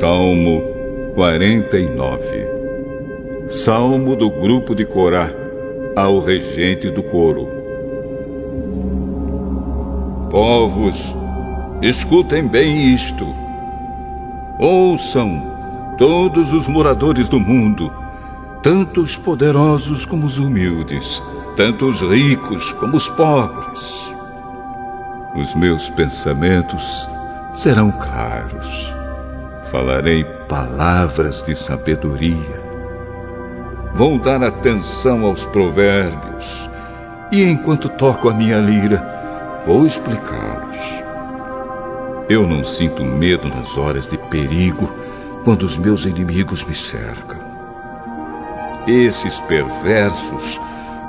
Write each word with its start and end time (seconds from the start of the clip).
Salmo 0.00 0.62
49 1.14 2.46
Salmo 3.50 4.16
do 4.16 4.30
grupo 4.30 4.74
de 4.74 4.86
Corá 4.86 5.30
ao 5.94 6.20
regente 6.20 6.90
do 6.90 7.02
coro. 7.02 7.46
Povos, 10.30 11.14
escutem 11.82 12.48
bem 12.48 12.94
isto. 12.94 13.26
Ouçam 14.58 15.42
todos 15.98 16.54
os 16.54 16.66
moradores 16.66 17.28
do 17.28 17.38
mundo, 17.38 17.92
tanto 18.62 19.02
os 19.02 19.16
poderosos 19.16 20.06
como 20.06 20.24
os 20.24 20.38
humildes, 20.38 21.22
tanto 21.56 21.86
os 21.86 22.00
ricos 22.00 22.72
como 22.72 22.96
os 22.96 23.06
pobres. 23.10 24.14
Os 25.36 25.54
meus 25.54 25.90
pensamentos 25.90 27.06
serão 27.52 27.92
claros. 27.92 28.99
Falarei 29.70 30.24
palavras 30.48 31.44
de 31.44 31.54
sabedoria. 31.54 32.60
Vou 33.94 34.18
dar 34.18 34.42
atenção 34.42 35.24
aos 35.24 35.44
provérbios. 35.44 36.68
E 37.30 37.44
enquanto 37.44 37.88
toco 37.88 38.28
a 38.28 38.34
minha 38.34 38.58
lira, 38.58 39.62
vou 39.64 39.86
explicá-los. 39.86 40.76
Eu 42.28 42.48
não 42.48 42.64
sinto 42.64 43.04
medo 43.04 43.48
nas 43.48 43.78
horas 43.78 44.08
de 44.08 44.18
perigo, 44.18 44.92
quando 45.44 45.62
os 45.62 45.76
meus 45.76 46.04
inimigos 46.04 46.64
me 46.64 46.74
cercam. 46.74 47.38
Esses 48.88 49.38
perversos 49.40 50.60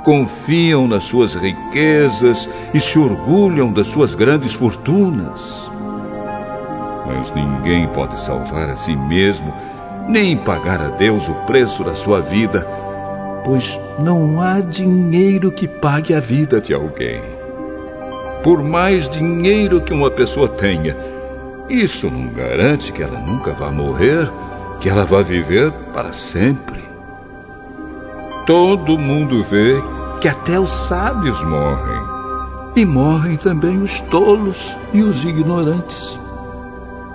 confiam 0.04 0.86
nas 0.86 1.02
suas 1.02 1.34
riquezas 1.34 2.48
e 2.72 2.78
se 2.78 2.96
orgulham 2.96 3.72
das 3.72 3.88
suas 3.88 4.14
grandes 4.14 4.52
fortunas. 4.52 5.71
Mas 7.06 7.32
ninguém 7.32 7.88
pode 7.88 8.18
salvar 8.18 8.68
a 8.68 8.76
si 8.76 8.94
mesmo, 8.94 9.52
nem 10.08 10.36
pagar 10.36 10.80
a 10.80 10.88
Deus 10.88 11.28
o 11.28 11.34
preço 11.46 11.84
da 11.84 11.94
sua 11.94 12.20
vida, 12.20 12.66
pois 13.44 13.78
não 13.98 14.40
há 14.40 14.60
dinheiro 14.60 15.50
que 15.50 15.66
pague 15.66 16.14
a 16.14 16.20
vida 16.20 16.60
de 16.60 16.74
alguém. 16.74 17.20
Por 18.42 18.62
mais 18.62 19.08
dinheiro 19.08 19.80
que 19.80 19.92
uma 19.92 20.10
pessoa 20.10 20.48
tenha, 20.48 20.96
isso 21.68 22.10
não 22.10 22.28
garante 22.28 22.92
que 22.92 23.02
ela 23.02 23.18
nunca 23.18 23.52
vá 23.52 23.70
morrer, 23.70 24.30
que 24.80 24.88
ela 24.88 25.04
vá 25.04 25.22
viver 25.22 25.70
para 25.94 26.12
sempre. 26.12 26.82
Todo 28.46 28.98
mundo 28.98 29.44
vê 29.44 29.80
que 30.20 30.28
até 30.28 30.58
os 30.58 30.70
sábios 30.70 31.42
morrem. 31.44 32.02
E 32.74 32.84
morrem 32.84 33.36
também 33.36 33.82
os 33.82 34.00
tolos 34.02 34.76
e 34.92 35.02
os 35.02 35.22
ignorantes. 35.24 36.18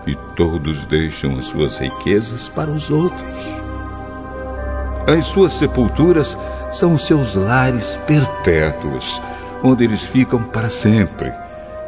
E 0.07 0.15
todos 0.35 0.85
deixam 0.85 1.37
as 1.37 1.45
suas 1.45 1.77
riquezas 1.77 2.47
para 2.47 2.71
os 2.71 2.89
outros. 2.89 3.57
As 5.05 5.25
suas 5.25 5.53
sepulturas 5.53 6.37
são 6.71 6.93
os 6.93 7.05
seus 7.05 7.35
lares 7.35 7.99
perpétuos, 8.07 9.21
onde 9.61 9.83
eles 9.83 10.03
ficam 10.03 10.41
para 10.43 10.69
sempre, 10.69 11.31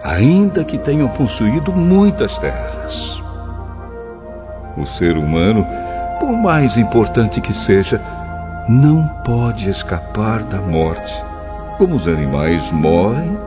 ainda 0.03 0.66
que 0.66 0.78
tenham 0.78 1.08
possuído 1.08 1.72
muitas 1.72 2.38
terras. 2.40 3.22
O 4.78 4.86
ser 4.86 5.17
humano, 5.17 5.66
por 6.20 6.34
mais 6.34 6.78
importante 6.78 7.40
que 7.40 7.53
seja, 7.53 8.02
não 8.67 9.08
pode 9.25 9.70
escapar 9.70 10.44
da 10.44 10.59
morte. 10.59 11.14
Como 11.78 11.95
os 11.95 12.08
animais 12.08 12.70
morrem, 12.72 13.38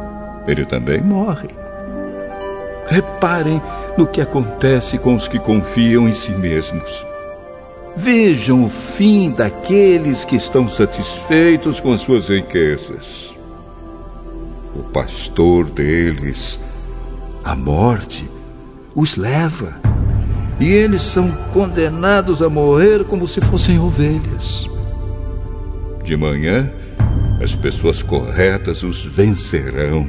ele 0.47 0.65
também 0.65 1.00
morre. 1.00 1.61
Reparem 2.87 3.62
no 3.97 4.06
que 4.06 4.20
acontece 4.20 4.98
com 4.98 5.15
os 5.15 5.28
que 5.28 5.38
confiam 5.38 6.09
em 6.09 6.12
si 6.12 6.32
mesmos. 6.32 7.06
Vejam 7.97 8.65
o 8.65 8.69
fim 8.70 9.31
daqueles 9.31 10.25
que 10.25 10.37
estão 10.37 10.69
satisfeitos 10.69 11.78
com 11.78 11.93
as 11.93 12.00
suas 12.00 12.28
riquezas. 12.28 13.37
O 14.75 14.82
pastor 14.82 15.66
deles, 15.66 16.59
a 17.44 17.54
morte, 17.54 18.26
os 18.94 19.16
leva. 19.16 19.75
E 20.59 20.70
eles 20.70 21.03
são 21.03 21.31
condenados 21.53 22.41
a 22.41 22.49
morrer 22.49 23.04
como 23.04 23.26
se 23.26 23.41
fossem 23.41 23.78
ovelhas. 23.78 24.66
De 26.03 26.16
manhã, 26.16 26.70
as 27.43 27.54
pessoas 27.54 28.03
corretas 28.03 28.82
os 28.82 29.04
vencerão. 29.04 30.06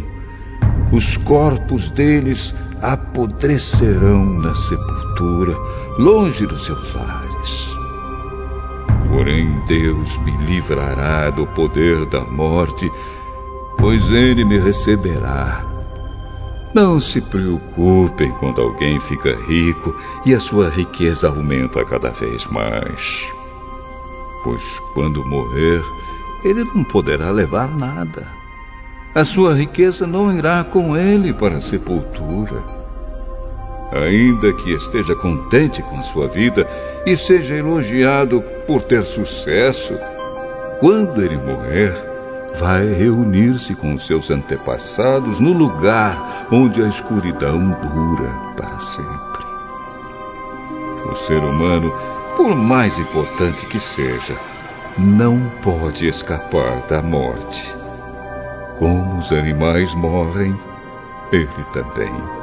Os 0.91 1.17
corpos 1.17 1.89
deles 1.89 2.53
apodrecerão 2.83 4.25
na 4.25 4.53
sepultura, 4.53 5.57
longe 5.97 6.45
dos 6.45 6.65
seus 6.65 6.93
lares. 6.93 7.67
Porém, 9.09 9.49
Deus 9.67 10.17
me 10.19 10.37
livrará 10.45 11.29
do 11.29 11.47
poder 11.47 12.05
da 12.05 12.21
morte, 12.21 12.91
pois 13.77 14.11
Ele 14.11 14.45
me 14.45 14.59
receberá. 14.59 15.65
Não 16.75 16.99
se 16.99 17.21
preocupem 17.21 18.31
quando 18.33 18.61
alguém 18.61 18.99
fica 18.99 19.35
rico 19.47 19.95
e 20.25 20.33
a 20.35 20.39
sua 20.39 20.69
riqueza 20.69 21.27
aumenta 21.27 21.85
cada 21.85 22.09
vez 22.09 22.45
mais 22.47 23.33
pois 24.43 24.79
quando 24.93 25.25
morrer, 25.25 25.83
ele 26.43 26.63
não 26.65 26.83
poderá 26.83 27.31
levar 27.31 27.69
nada. 27.69 28.27
A 29.15 29.23
sua 29.23 29.53
riqueza 29.53 30.07
não 30.07 30.35
irá 30.35 30.63
com 30.63 30.97
ele 30.97 31.33
para 31.33 31.57
a 31.57 31.61
sepultura. 31.61 32.63
Ainda 33.91 34.51
que 34.53 34.71
esteja 34.71 35.15
contente 35.15 35.81
com 35.83 35.99
a 35.99 36.03
sua 36.03 36.27
vida 36.27 36.67
e 37.05 37.15
seja 37.15 37.55
elogiado 37.55 38.41
por 38.65 38.81
ter 38.81 39.03
sucesso, 39.03 39.93
quando 40.79 41.21
ele 41.21 41.37
morrer, 41.37 41.93
vai 42.59 42.87
reunir-se 42.87 43.75
com 43.75 43.97
seus 43.99 44.31
antepassados 44.31 45.39
no 45.39 45.53
lugar 45.53 46.47
onde 46.51 46.81
a 46.81 46.87
escuridão 46.87 47.59
dura 47.69 48.29
para 48.55 48.79
sempre. 48.79 49.43
O 51.11 51.15
ser 51.15 51.39
humano 51.39 51.93
por 52.35 52.55
mais 52.55 52.97
importante 52.97 53.65
que 53.67 53.79
seja, 53.79 54.35
não 54.97 55.39
pode 55.61 56.07
escapar 56.07 56.81
da 56.87 57.01
morte. 57.01 57.82
Como 58.79 59.17
os 59.17 59.31
animais 59.31 59.93
morrem, 59.95 60.57
ele 61.31 61.63
também. 61.73 62.42